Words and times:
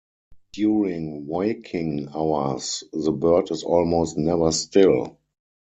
During 0.53 1.27
waking 1.27 2.09
hours 2.15 2.83
the 2.91 3.11
bird 3.11 3.51
is 3.51 3.61
almost 3.61 4.17
never 4.17 4.51
still. 4.51 5.19